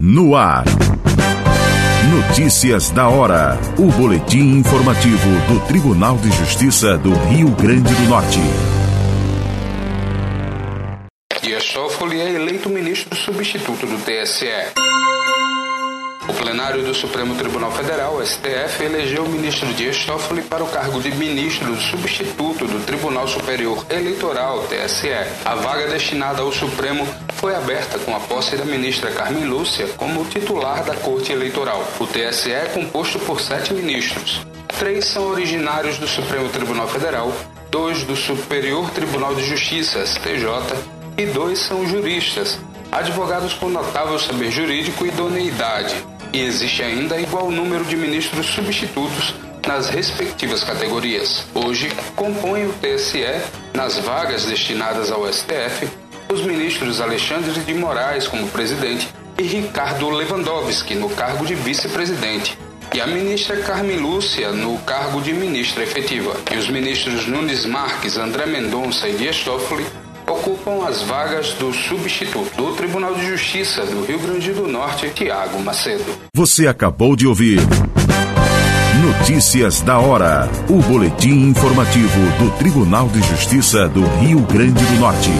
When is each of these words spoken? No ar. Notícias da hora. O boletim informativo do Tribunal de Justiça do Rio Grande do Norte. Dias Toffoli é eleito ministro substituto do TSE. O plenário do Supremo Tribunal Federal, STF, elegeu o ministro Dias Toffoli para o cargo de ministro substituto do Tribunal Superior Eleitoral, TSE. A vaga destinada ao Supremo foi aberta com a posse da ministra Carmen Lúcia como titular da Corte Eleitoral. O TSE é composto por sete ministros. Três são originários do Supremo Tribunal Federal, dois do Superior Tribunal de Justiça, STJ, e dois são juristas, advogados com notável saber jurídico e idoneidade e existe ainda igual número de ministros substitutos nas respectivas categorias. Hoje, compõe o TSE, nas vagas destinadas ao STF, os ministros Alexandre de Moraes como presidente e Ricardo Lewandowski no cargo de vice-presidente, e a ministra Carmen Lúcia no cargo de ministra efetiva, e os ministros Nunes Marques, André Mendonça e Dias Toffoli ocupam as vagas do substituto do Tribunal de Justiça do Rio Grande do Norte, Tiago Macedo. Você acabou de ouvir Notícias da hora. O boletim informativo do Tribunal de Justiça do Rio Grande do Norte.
No 0.00 0.36
ar. 0.36 0.64
Notícias 2.10 2.90
da 2.90 3.08
hora. 3.08 3.58
O 3.78 3.90
boletim 3.90 4.58
informativo 4.58 5.30
do 5.48 5.66
Tribunal 5.66 6.18
de 6.18 6.30
Justiça 6.32 6.98
do 6.98 7.14
Rio 7.14 7.48
Grande 7.52 7.94
do 7.94 8.02
Norte. 8.02 8.38
Dias 11.42 11.72
Toffoli 11.72 12.20
é 12.20 12.34
eleito 12.34 12.68
ministro 12.68 13.16
substituto 13.16 13.86
do 13.86 13.96
TSE. 14.04 14.46
O 16.28 16.34
plenário 16.34 16.82
do 16.82 16.92
Supremo 16.92 17.36
Tribunal 17.36 17.70
Federal, 17.70 18.20
STF, 18.24 18.82
elegeu 18.82 19.22
o 19.22 19.28
ministro 19.28 19.72
Dias 19.74 20.04
Toffoli 20.04 20.42
para 20.42 20.64
o 20.64 20.66
cargo 20.66 21.00
de 21.00 21.12
ministro 21.12 21.76
substituto 21.76 22.66
do 22.66 22.84
Tribunal 22.84 23.28
Superior 23.28 23.86
Eleitoral, 23.88 24.64
TSE. 24.64 25.08
A 25.44 25.54
vaga 25.54 25.86
destinada 25.86 26.42
ao 26.42 26.52
Supremo 26.52 27.06
foi 27.34 27.54
aberta 27.54 27.96
com 28.00 28.14
a 28.14 28.18
posse 28.18 28.56
da 28.56 28.64
ministra 28.64 29.12
Carmen 29.12 29.44
Lúcia 29.44 29.86
como 29.96 30.24
titular 30.24 30.82
da 30.82 30.96
Corte 30.96 31.30
Eleitoral. 31.30 31.86
O 32.00 32.06
TSE 32.06 32.50
é 32.50 32.66
composto 32.74 33.20
por 33.20 33.40
sete 33.40 33.72
ministros. 33.72 34.44
Três 34.80 35.04
são 35.04 35.28
originários 35.28 35.96
do 35.98 36.08
Supremo 36.08 36.48
Tribunal 36.48 36.88
Federal, 36.88 37.32
dois 37.70 38.02
do 38.02 38.16
Superior 38.16 38.90
Tribunal 38.90 39.32
de 39.36 39.44
Justiça, 39.44 40.04
STJ, 40.04 40.44
e 41.16 41.24
dois 41.26 41.60
são 41.60 41.86
juristas, 41.86 42.58
advogados 42.90 43.54
com 43.54 43.68
notável 43.68 44.18
saber 44.18 44.50
jurídico 44.50 45.06
e 45.06 45.08
idoneidade 45.08 46.15
e 46.32 46.40
existe 46.40 46.82
ainda 46.82 47.18
igual 47.20 47.50
número 47.50 47.84
de 47.84 47.96
ministros 47.96 48.46
substitutos 48.46 49.34
nas 49.66 49.88
respectivas 49.88 50.62
categorias. 50.62 51.46
Hoje, 51.54 51.90
compõe 52.14 52.66
o 52.66 52.72
TSE, 52.74 53.24
nas 53.74 53.98
vagas 53.98 54.44
destinadas 54.44 55.10
ao 55.10 55.30
STF, 55.32 55.88
os 56.32 56.42
ministros 56.42 57.00
Alexandre 57.00 57.52
de 57.60 57.74
Moraes 57.74 58.28
como 58.28 58.48
presidente 58.48 59.08
e 59.38 59.42
Ricardo 59.42 60.08
Lewandowski 60.08 60.94
no 60.94 61.10
cargo 61.10 61.44
de 61.44 61.54
vice-presidente, 61.54 62.58
e 62.94 63.00
a 63.00 63.06
ministra 63.06 63.56
Carmen 63.58 63.98
Lúcia 63.98 64.52
no 64.52 64.78
cargo 64.78 65.20
de 65.20 65.32
ministra 65.32 65.82
efetiva, 65.82 66.34
e 66.52 66.56
os 66.56 66.68
ministros 66.68 67.26
Nunes 67.26 67.66
Marques, 67.66 68.16
André 68.16 68.46
Mendonça 68.46 69.08
e 69.08 69.14
Dias 69.14 69.38
Toffoli 69.40 69.84
ocupam 70.46 70.86
as 70.86 71.02
vagas 71.02 71.54
do 71.54 71.72
substituto 71.72 72.56
do 72.56 72.72
Tribunal 72.76 73.14
de 73.14 73.26
Justiça 73.26 73.84
do 73.84 74.04
Rio 74.04 74.20
Grande 74.20 74.52
do 74.52 74.68
Norte, 74.68 75.10
Tiago 75.10 75.60
Macedo. 75.60 76.04
Você 76.32 76.68
acabou 76.68 77.16
de 77.16 77.26
ouvir 77.26 77.58
Notícias 79.02 79.80
da 79.80 79.98
hora. 79.98 80.48
O 80.70 80.80
boletim 80.82 81.48
informativo 81.48 82.20
do 82.38 82.56
Tribunal 82.58 83.08
de 83.08 83.20
Justiça 83.22 83.88
do 83.88 84.04
Rio 84.20 84.40
Grande 84.42 84.84
do 84.84 85.00
Norte. 85.00 85.30